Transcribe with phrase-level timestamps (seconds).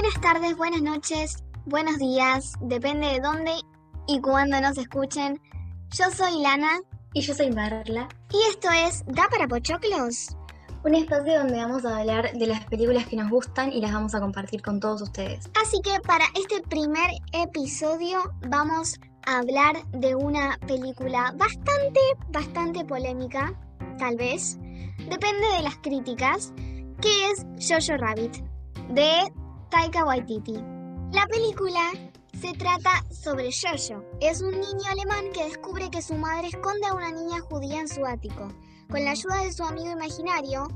[0.00, 3.52] Buenas tardes, buenas noches, buenos días, depende de dónde
[4.08, 5.38] y cuándo nos escuchen.
[5.90, 6.80] Yo soy Lana
[7.12, 10.34] Y yo soy Marla, y esto es ¿Da para Pochoclos?
[10.84, 14.14] un espacio donde vamos a hablar de las películas que nos gustan y las vamos
[14.14, 15.50] a compartir con todos ustedes.
[15.62, 23.52] Así que para este primer episodio vamos a hablar de una película bastante, bastante polémica,
[23.98, 24.56] tal vez,
[25.10, 26.54] depende de las críticas,
[27.02, 28.42] que es Jojo Rabbit,
[28.88, 29.30] de
[29.70, 30.54] Taika Waititi.
[31.12, 31.92] La película
[32.40, 34.02] se trata sobre Jojo.
[34.20, 37.88] Es un niño alemán que descubre que su madre esconde a una niña judía en
[37.88, 38.48] su ático.
[38.90, 40.66] Con la ayuda de su amigo imaginario,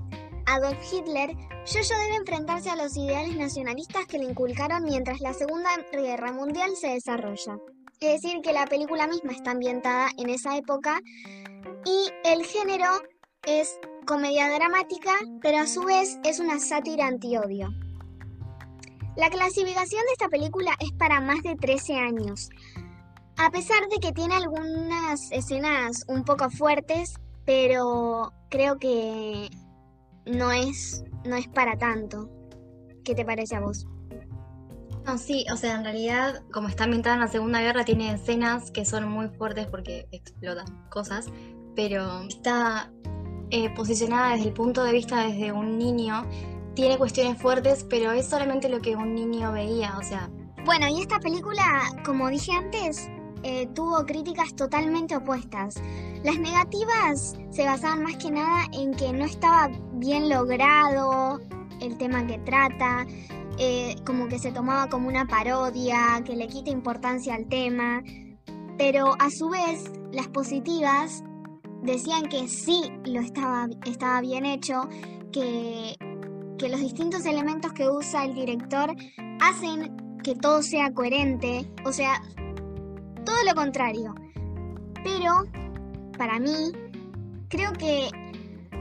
[0.46, 1.30] Adolf Hitler,
[1.66, 6.76] Jojo debe enfrentarse a los ideales nacionalistas que le inculcaron mientras la Segunda Guerra Mundial
[6.76, 7.58] se desarrolla.
[8.00, 11.00] Es decir, que la película misma está ambientada en esa época
[11.84, 13.02] y el género
[13.44, 13.76] es
[14.06, 17.70] comedia dramática, pero a su vez es una sátira antiodio.
[19.16, 22.50] La clasificación de esta película es para más de 13 años.
[23.36, 29.48] A pesar de que tiene algunas escenas un poco fuertes, pero creo que
[30.26, 32.28] no es, no es para tanto.
[33.04, 33.86] ¿Qué te parece a vos?
[35.06, 38.70] No, sí, o sea, en realidad, como está ambientada en la Segunda Guerra, tiene escenas
[38.70, 41.26] que son muy fuertes porque explotan cosas,
[41.76, 42.90] pero está
[43.50, 46.26] eh, posicionada desde el punto de vista desde un niño,
[46.74, 50.30] tiene cuestiones fuertes, pero es solamente lo que un niño veía, o sea,
[50.64, 51.62] Bueno, y esta película,
[52.04, 53.08] como dije antes,
[53.42, 55.74] eh, tuvo críticas totalmente opuestas.
[56.22, 61.40] Las negativas se basaban más que nada en que no estaba bien logrado
[61.80, 63.06] el tema que trata,
[63.58, 68.02] eh, como que se tomaba como una parodia, que le quita importancia al tema,
[68.78, 71.22] pero a su vez las positivas
[71.82, 74.88] decían que sí lo estaba, estaba bien hecho,
[75.32, 75.96] que,
[76.58, 78.94] que los distintos elementos que usa el director
[79.40, 82.22] hacen que todo sea coherente, o sea,
[83.24, 84.14] todo lo contrario.
[85.02, 85.44] Pero,
[86.16, 86.72] para mí,
[87.48, 88.08] creo que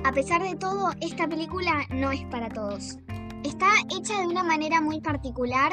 [0.04, 2.98] a pesar de todo, esta película no es para todos.
[3.44, 5.72] Está hecha de una manera muy particular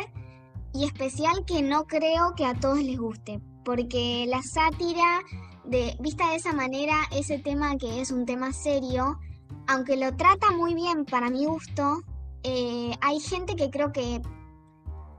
[0.72, 5.20] y especial que no creo que a todos les guste, porque la sátira,
[5.64, 9.18] de, vista de esa manera, ese tema que es un tema serio,
[9.66, 12.02] aunque lo trata muy bien para mi gusto,
[12.42, 14.20] eh, hay gente que creo que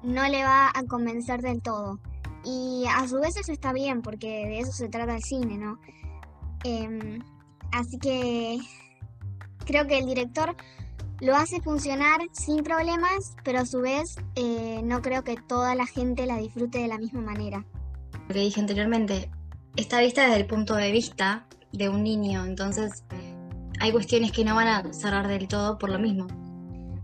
[0.03, 1.99] no le va a convencer del todo.
[2.43, 5.79] Y a su vez eso está bien, porque de eso se trata el cine, ¿no?
[6.63, 7.21] Em,
[7.71, 8.59] así que
[9.65, 10.55] creo que el director
[11.19, 15.85] lo hace funcionar sin problemas, pero a su vez eh, no creo que toda la
[15.85, 17.63] gente la disfrute de la misma manera.
[18.27, 19.29] lo que dije anteriormente,
[19.75, 23.03] está vista desde el punto de vista de un niño, entonces
[23.81, 26.27] hay cuestiones que no van a cerrar del todo por lo mismo.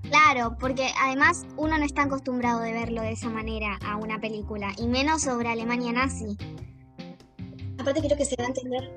[0.03, 4.71] Claro, porque además uno no está acostumbrado de verlo de esa manera a una película,
[4.77, 6.37] y menos sobre Alemania nazi.
[7.79, 8.91] Aparte creo que se va a entender,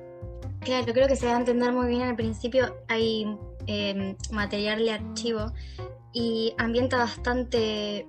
[0.59, 3.25] claro, creo que se va a entender muy bien al principio, hay
[3.65, 5.51] eh, material de archivo
[6.13, 8.07] y ambienta bastante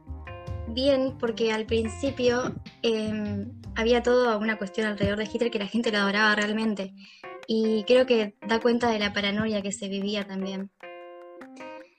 [0.69, 5.91] bien porque al principio eh, había toda una cuestión alrededor de Hitler que la gente
[5.91, 6.95] lo adoraba realmente
[7.47, 10.71] y creo que da cuenta de la paranoia que se vivía también.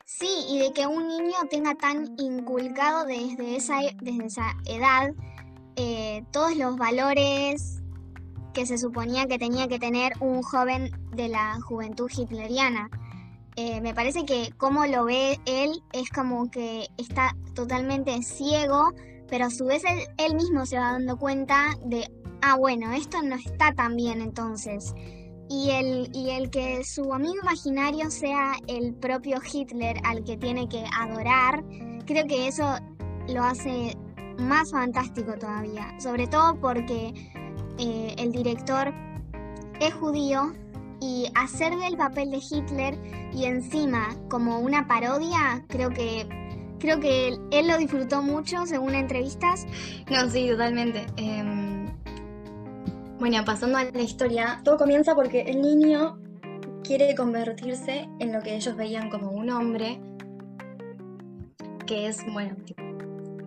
[0.06, 5.12] Sí, y de que un niño tenga tan inculcado desde esa, e- desde esa edad
[5.76, 7.82] eh, todos los valores
[8.54, 12.90] que se suponía que tenía que tener un joven de la juventud hitleriana.
[13.56, 18.92] Eh, me parece que como lo ve él es como que está totalmente ciego,
[19.28, 22.08] pero a su vez él, él mismo se va dando cuenta de,
[22.42, 24.94] ah, bueno, esto no está tan bien entonces.
[25.50, 30.68] Y el, y el que su amigo imaginario sea el propio Hitler al que tiene
[30.68, 31.64] que adorar,
[32.06, 32.76] creo que eso
[33.28, 33.98] lo hace
[34.40, 35.94] más fantástico todavía.
[36.00, 37.14] Sobre todo porque
[37.78, 38.94] eh, el director
[39.80, 40.54] es judío
[41.02, 42.98] y hacer del papel de Hitler
[43.34, 46.28] y encima como una parodia, creo que
[46.84, 49.66] creo que él, lo disfrutó mucho según entrevistas.
[50.12, 51.06] No, sí, totalmente.
[51.16, 51.63] Em,
[53.24, 56.20] bueno, pasando a la historia, todo comienza porque el niño
[56.84, 60.02] quiere convertirse en lo que ellos veían como un hombre,
[61.86, 62.58] que es, bueno,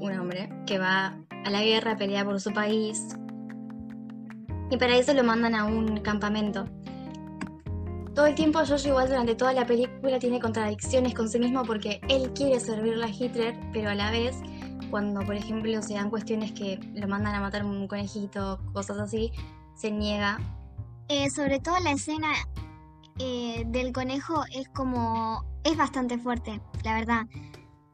[0.00, 3.18] un hombre que va a la guerra a por su país.
[4.70, 6.64] Y para eso lo mandan a un campamento.
[8.14, 12.00] Todo el tiempo Jojo igual durante toda la película tiene contradicciones con sí mismo porque
[12.08, 14.36] él quiere servirle a Hitler, pero a la vez,
[14.90, 19.32] cuando por ejemplo se dan cuestiones que lo mandan a matar un conejito, cosas así,
[19.76, 20.38] se niega.
[21.08, 22.32] Eh, sobre todo la escena
[23.18, 25.44] eh, del conejo es como.
[25.62, 27.26] es bastante fuerte, la verdad.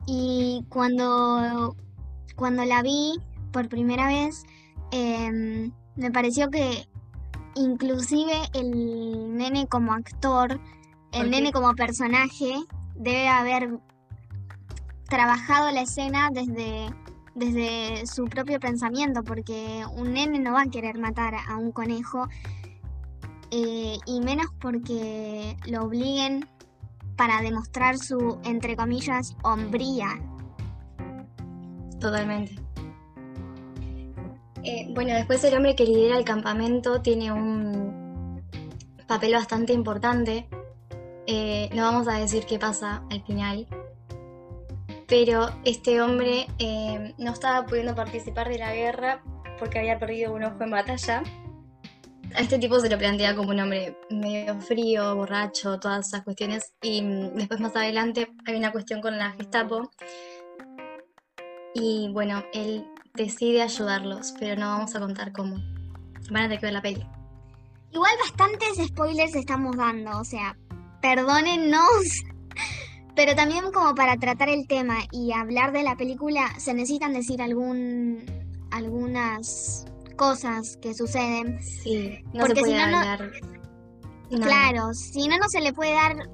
[0.06, 1.76] Y cuando
[2.37, 3.20] cuando la vi
[3.52, 4.44] por primera vez,
[4.90, 6.88] em, me pareció que
[7.55, 10.61] inclusive el nene como actor,
[11.12, 12.55] el nene como personaje,
[12.94, 13.79] debe haber
[15.08, 16.88] trabajado la escena desde,
[17.34, 22.29] desde su propio pensamiento, porque un nene no va a querer matar a un conejo,
[23.50, 26.49] eh, y menos porque lo obliguen
[27.17, 30.20] para demostrar su, entre comillas, hombría.
[32.00, 32.56] Totalmente.
[34.64, 38.43] Eh, bueno, después el hombre que lidera el campamento tiene un
[39.06, 40.49] papel bastante importante.
[41.26, 43.67] Eh, no vamos a decir qué pasa al final,
[45.12, 49.23] pero este hombre eh, no estaba pudiendo participar de la guerra
[49.59, 51.23] porque había perdido un ojo en batalla.
[52.35, 56.73] A este tipo se lo plantea como un hombre medio frío, borracho, todas esas cuestiones.
[56.81, 59.91] Y mm, después más adelante hay una cuestión con la Gestapo.
[61.75, 65.56] Y bueno, él decide ayudarlos, pero no vamos a contar cómo.
[66.31, 67.06] Van a tener que ver la peli.
[67.91, 70.56] Igual bastantes spoilers estamos dando, o sea,
[71.03, 72.25] perdónennos
[73.14, 77.43] pero también como para tratar el tema y hablar de la película se necesitan decir
[77.43, 78.25] algún
[78.70, 79.85] algunas
[80.17, 81.62] cosas que suceden.
[81.62, 83.31] Sí, no porque se puede si no, hablar.
[84.31, 86.29] Claro, si no no se le puede dar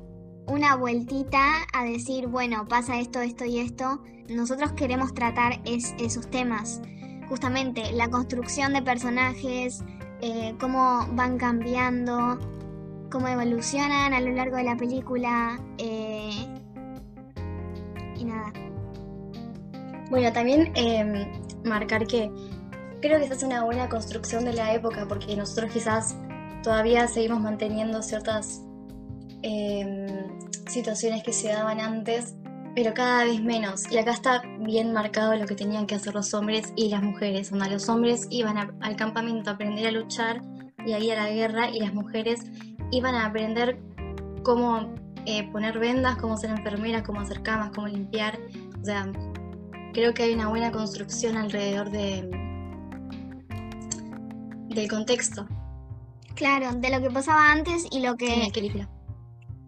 [0.46, 4.00] una vueltita a decir, bueno, pasa esto, esto y esto.
[4.28, 6.80] Nosotros queremos tratar es, esos temas.
[7.28, 9.84] Justamente la construcción de personajes,
[10.20, 12.38] eh, cómo van cambiando,
[13.10, 15.60] cómo evolucionan a lo largo de la película.
[15.78, 16.57] Eh,
[18.18, 18.52] y nada.
[20.10, 21.30] Bueno, también em,
[21.64, 22.30] marcar que
[23.00, 26.16] creo que esta es una buena construcción de la época porque nosotros quizás
[26.62, 28.62] todavía seguimos manteniendo ciertas
[29.42, 30.06] em,
[30.66, 32.34] situaciones que se daban antes,
[32.74, 33.90] pero cada vez menos.
[33.90, 37.50] Y acá está bien marcado lo que tenían que hacer los hombres y las mujeres,
[37.50, 40.42] donde los hombres iban al campamento a aprender a luchar
[40.86, 42.40] y a ir a la guerra y las mujeres
[42.90, 43.78] iban a aprender
[44.42, 44.94] cómo
[45.30, 48.38] eh, poner vendas, cómo ser enfermera, cómo hacer camas, cómo limpiar.
[48.80, 49.12] O sea,
[49.92, 52.30] creo que hay una buena construcción alrededor de
[54.68, 55.46] del contexto.
[56.34, 58.50] Claro, de lo que pasaba antes y lo que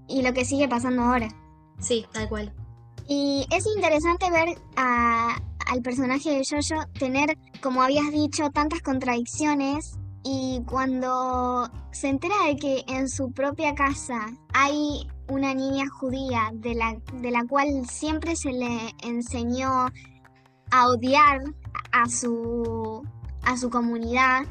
[0.09, 1.29] y lo que sigue pasando ahora.
[1.79, 2.55] Sí, tal cual.
[3.07, 10.63] Y es interesante ver al personaje de Jojo tener, como habías dicho, tantas contradicciones y
[10.67, 16.97] cuando se entera de que en su propia casa hay una niña judía de la,
[17.15, 19.89] de la cual siempre se le enseñó
[20.71, 21.43] a odiar
[21.93, 23.03] a su,
[23.43, 24.43] a su comunidad,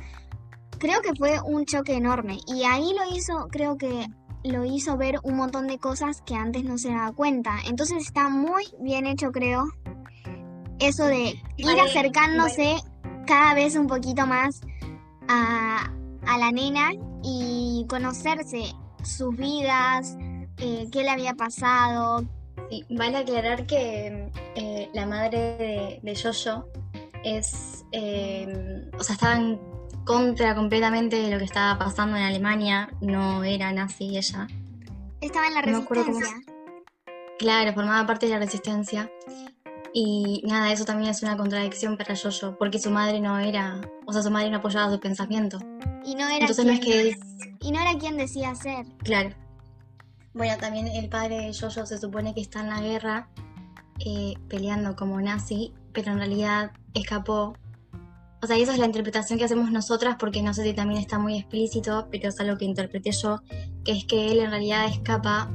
[0.78, 2.38] creo que fue un choque enorme.
[2.48, 4.08] Y ahí lo hizo, creo que
[4.44, 7.58] lo hizo ver un montón de cosas que antes no se daba cuenta.
[7.68, 9.66] Entonces está muy bien hecho, creo.
[10.80, 12.78] Eso de ir acercándose
[13.28, 14.62] cada vez un poquito más
[15.28, 15.92] a,
[16.26, 16.92] a la nena
[17.22, 18.74] y conocerse
[19.04, 20.18] sus vidas,
[20.60, 22.26] eh, qué le había pasado.
[22.70, 26.66] Sí, vale aclarar que eh, la madre de, Jojo
[27.24, 29.60] es, eh, o sea, estaba en
[30.06, 34.48] contra completamente de lo que estaba pasando en Alemania, no era nazi ella.
[35.22, 36.28] Estaba en la resistencia.
[37.38, 39.12] Claro, formaba parte de la resistencia.
[39.94, 44.14] Y nada, eso también es una contradicción para Jojo, porque su madre no era, o
[44.14, 45.58] sea, su madre no apoyaba su pensamiento.
[46.06, 47.18] Y no era Entonces no es que
[47.62, 48.86] y no era quien decía ser.
[49.04, 49.32] Claro.
[50.34, 53.30] Bueno, también el padre de Jojo se supone que está en la guerra
[54.06, 57.56] eh, peleando como nazi, pero en realidad escapó.
[58.42, 61.20] O sea, esa es la interpretación que hacemos nosotras, porque no sé si también está
[61.20, 63.42] muy explícito, pero es algo que interpreté yo,
[63.84, 65.52] que es que él en realidad escapa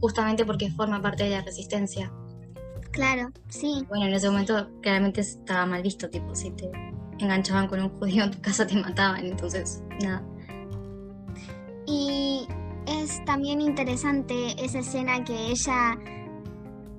[0.00, 2.12] justamente porque forma parte de la resistencia.
[2.90, 3.84] Claro, sí.
[3.88, 6.70] Bueno, en ese momento claramente estaba mal visto, tipo, si te
[7.18, 10.22] enganchaban con un judío en tu casa te mataban, entonces, nada.
[13.28, 15.98] También interesante esa escena que ella,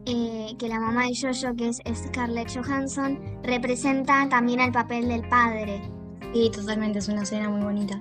[0.05, 5.27] eh, que la mamá de Jojo, que es Scarlett Johansson, representa también al papel del
[5.27, 5.81] padre.
[6.31, 7.99] Sí, totalmente, es una escena muy bonita.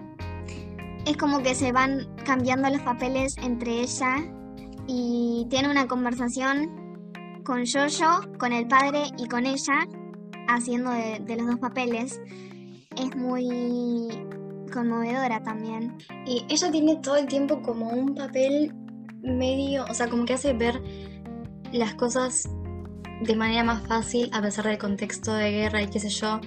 [1.06, 4.16] Es como que se van cambiando los papeles entre ella
[4.86, 6.70] y tiene una conversación
[7.46, 9.88] con Jojo, con el padre y con ella,
[10.48, 12.20] haciendo de los dos papeles.
[12.94, 14.10] Es muy
[14.70, 15.96] conmovedora también.
[16.26, 18.74] Y ella tiene todo el tiempo como un papel
[19.22, 20.82] medio, o sea, como que hace ver
[21.72, 22.48] las cosas
[23.22, 26.40] de manera más fácil a pesar del contexto de guerra y qué sé yo,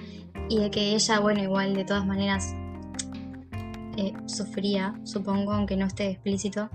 [0.48, 2.54] y de que ella, bueno, igual de todas maneras
[3.96, 6.70] eh, sufría, supongo, aunque no esté explícito,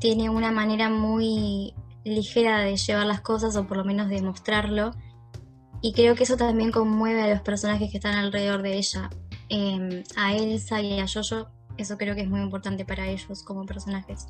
[0.00, 4.92] tiene una manera muy ligera de llevar las cosas o por lo menos de mostrarlo
[5.80, 9.10] Y creo que eso también conmueve a los personajes que están alrededor de ella.
[9.48, 13.64] Em, a Elsa y a Jojo, eso creo que es muy importante para ellos como
[13.64, 14.26] personajes.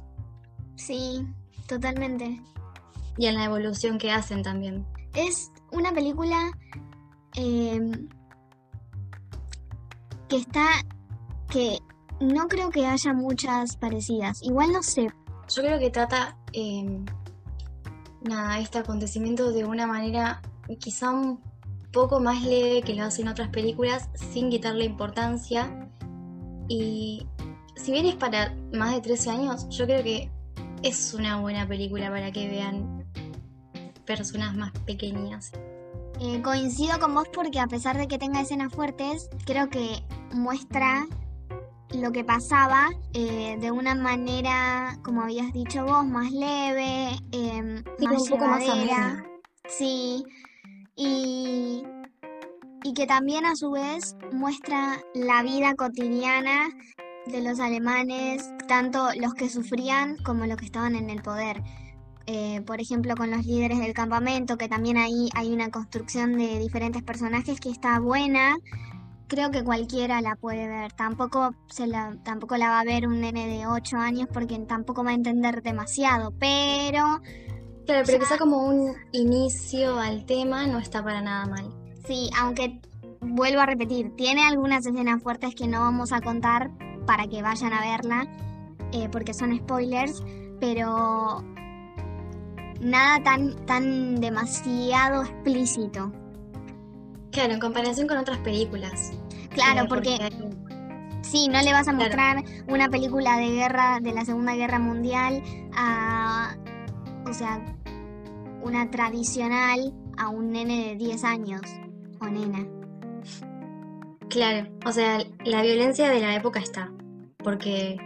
[0.76, 1.26] Sí,
[1.66, 2.40] totalmente.
[3.16, 4.87] Y en la evolución que hacen también.
[5.14, 6.52] Es una película
[7.34, 8.08] em,
[10.28, 10.66] que está.
[11.50, 11.78] que
[12.20, 14.42] no creo que haya muchas parecidas.
[14.42, 15.08] Igual no sé.
[15.48, 16.37] Yo creo que trata.
[16.52, 17.04] Em,
[18.22, 20.42] nada, este acontecimiento de una manera
[20.78, 21.40] quizá un
[21.92, 25.88] poco más leve que lo hacen otras películas, sin quitarle importancia.
[26.68, 27.26] Y
[27.76, 30.30] si bien es para más de 13 años, yo creo que
[30.83, 33.04] es una buena película para que vean
[34.04, 35.52] personas más pequeñas.
[36.21, 40.02] Eh, coincido con vos porque a pesar de que tenga escenas fuertes, creo que
[40.33, 41.07] muestra
[41.95, 48.23] lo que pasaba eh, de una manera, como habías dicho vos, más leve, eh, más
[48.23, 48.62] un poco más
[49.68, 50.25] Sí,
[50.99, 51.85] y,
[52.83, 56.69] y que también a su vez muestra la vida cotidiana
[57.26, 61.62] de los alemanes, tanto los que sufrían como los que estaban en el poder.
[62.26, 66.59] Eh, por ejemplo, con los líderes del campamento, que también ahí hay una construcción de
[66.59, 68.57] diferentes personajes que está buena.
[69.28, 70.93] Creo que cualquiera la puede ver.
[70.93, 75.05] Tampoco, se la, tampoco la va a ver un nene de 8 años porque tampoco
[75.05, 77.21] va a entender demasiado, pero
[77.88, 81.75] Claro, pero que sea como un inicio al tema no está para nada mal.
[82.07, 82.83] Sí, aunque
[83.23, 86.71] vuelvo a repetir, tiene algunas escenas fuertes que no vamos a contar
[87.07, 88.26] para que vayan a verla,
[88.92, 90.23] eh, porque son spoilers,
[90.61, 91.42] pero
[92.78, 96.12] nada tan, tan demasiado explícito.
[97.33, 99.12] Claro, en comparación con otras películas.
[99.49, 100.18] Claro, eh, porque,
[101.23, 105.42] sí, no le vas a mostrar una película de guerra de la Segunda Guerra Mundial
[105.75, 106.54] a,
[107.26, 107.62] o sea,
[108.62, 111.60] una tradicional a un nene de 10 años
[112.20, 112.66] o nena.
[114.28, 116.92] Claro, o sea, la violencia de la época está,
[117.38, 117.98] porque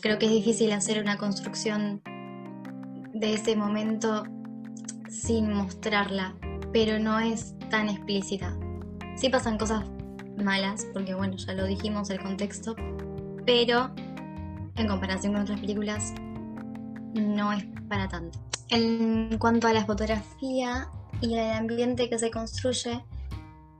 [0.00, 2.00] creo que es difícil hacer una construcción
[3.12, 4.24] de ese momento
[5.08, 6.34] sin mostrarla,
[6.72, 8.56] pero no es tan explícita.
[9.16, 9.84] Sí pasan cosas
[10.42, 12.74] malas, porque bueno, ya lo dijimos el contexto,
[13.44, 13.90] pero
[14.76, 16.14] en comparación con otras películas
[17.14, 18.38] no es para tanto.
[18.70, 20.88] En cuanto a la fotografía
[21.20, 23.04] y el ambiente que se construye,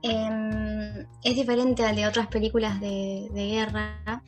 [0.02, 4.22] em, es diferente al de otras películas de, guerra.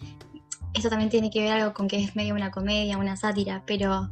[0.74, 4.10] Esto también tiene que ver algo con que es medio una comedia, una sátira, pero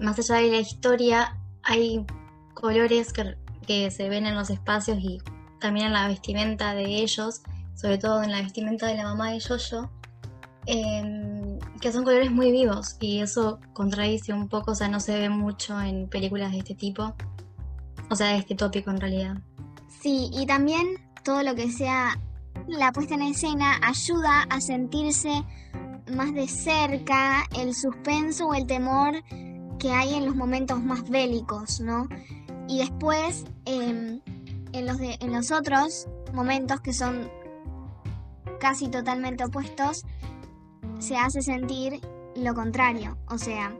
[0.00, 2.04] más allá de la historia, hay
[2.54, 5.18] colores que, se ven en los espacios y
[5.60, 7.42] también en la vestimenta de ellos,
[7.74, 9.40] sobre todo en la vestimenta de la mamá de
[10.66, 11.31] Em,
[11.82, 15.28] que son colores muy vivos y eso contradice un poco, o sea, no se ve
[15.28, 17.12] mucho en películas de este tipo,
[18.08, 19.36] o sea, de este tópico en realidad.
[20.00, 20.86] Sí, y también
[21.24, 22.20] todo lo que sea
[22.68, 25.44] la puesta en escena ayuda a sentirse
[26.14, 29.14] más de cerca el suspenso o el temor
[29.80, 32.06] que hay en los momentos más bélicos, ¿no?
[32.68, 34.20] Y después, em,
[34.72, 37.28] en, los en los otros momentos que son
[38.60, 40.04] casi totalmente opuestos,
[41.02, 42.00] se hace sentir
[42.36, 43.76] lo contrario, o sea,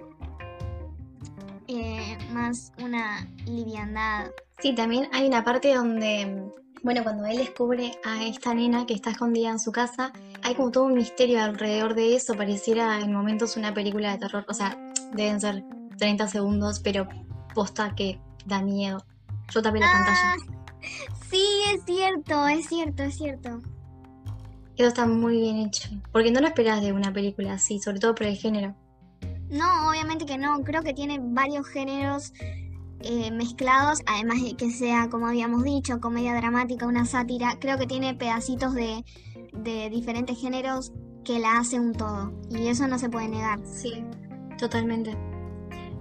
[1.69, 4.33] eh, más una liviandad.
[4.59, 6.51] Sí, también hay una parte donde,
[6.83, 10.13] bueno, cuando él descubre a esta nena que está escondida en su casa,
[10.43, 14.45] hay como todo un misterio alrededor de eso, pareciera en momentos una película de terror,
[14.49, 14.77] o sea,
[15.13, 15.65] deben ser
[15.99, 17.07] 30 segundos, pero
[17.55, 19.05] posta que da miedo.
[19.55, 20.37] Yo tapé la ah, pantalla.
[21.31, 23.61] Sí, es cierto, es cierto, es cierto.
[24.83, 25.89] Eso está muy bien hecho.
[26.11, 28.75] Porque no lo esperas de una película así, sobre todo por el género.
[29.49, 30.61] No, obviamente que no.
[30.65, 32.33] Creo que tiene varios géneros
[33.03, 37.59] eh, mezclados, además de que sea, como habíamos dicho, comedia dramática, una sátira.
[37.61, 39.05] Creo que tiene pedacitos de,
[39.53, 40.91] de diferentes géneros
[41.25, 42.33] que la hace un todo.
[42.51, 43.61] Y eso no se puede negar.
[43.65, 44.05] Sí,
[44.59, 45.17] totalmente.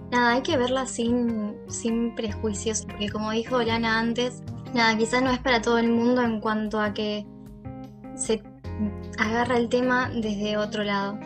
[0.09, 4.41] Nada, hay que verla sin, sin prejuicios, porque como dijo Lana antes,
[4.73, 7.27] nada, quizás no es para todo el mundo en cuanto a que
[8.15, 8.41] se
[9.17, 11.19] agarra el tema desde otro lado.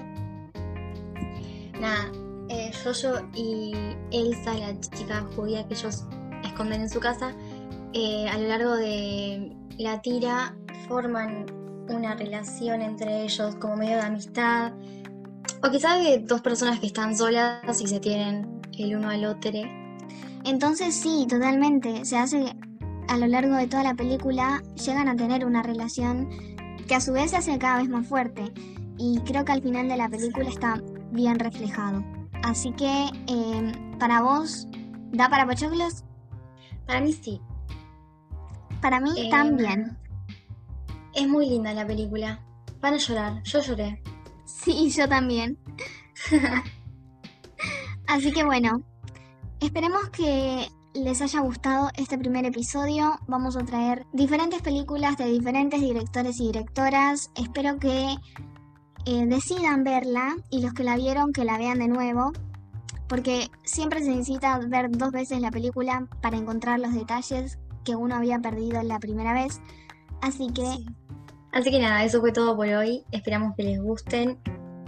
[1.79, 2.11] Nada,
[2.49, 2.71] eh,
[3.35, 3.73] y
[4.11, 6.05] Elsa, la chica judía que ellos
[6.43, 7.33] esconden en su casa,
[7.93, 10.55] eh, a lo largo de la tira
[10.87, 11.45] forman
[11.89, 14.73] una relación entre ellos como medio de amistad,
[15.63, 19.51] o quizás de dos personas que están solas y se tienen el uno al otro.
[20.43, 22.55] Entonces sí, totalmente, se hace
[23.07, 26.29] a lo largo de toda la película, llegan a tener una relación
[26.87, 28.51] que a su vez se hace cada vez más fuerte
[28.97, 32.03] y creo que al final de la película está bien reflejado.
[32.43, 34.67] Así que, em, para vos,
[35.11, 36.03] ¿da para pochoclos?
[36.85, 37.41] Para mí sí.
[38.81, 39.97] Para mí Eh, también.
[41.13, 42.39] Es muy linda la película.
[42.81, 44.01] Van a llorar, yo lloré.
[44.45, 45.57] Sí, yo también.
[48.07, 48.83] Así que bueno,
[49.59, 53.19] esperemos que les haya gustado este primer episodio.
[53.27, 57.31] Vamos a traer diferentes películas de diferentes directores y directoras.
[57.35, 58.15] Espero que
[59.05, 62.31] eh, decidan verla y los que la vieron que la vean de nuevo.
[63.07, 68.15] Porque siempre se necesita ver dos veces la película para encontrar los detalles que uno
[68.15, 69.61] había perdido la primera vez.
[70.21, 70.85] Así que Sí.
[71.51, 73.03] Así que nada, eso fue todo por hoy.
[73.11, 74.37] Esperamos que les gusten.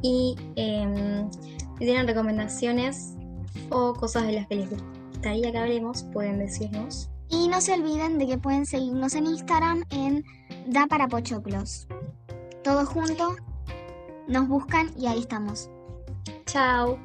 [0.01, 3.15] Y em, si tienen recomendaciones
[3.69, 4.69] o cosas de las que les
[5.27, 7.09] gustaría que hablemos, pueden decirnos.
[7.29, 10.23] Y no se olviden de que pueden seguirnos en Instagram en
[10.67, 11.87] Da para Pochoclos.
[12.63, 13.35] Todo junto,
[14.27, 15.69] nos buscan y ahí estamos.
[16.45, 16.97] Chao.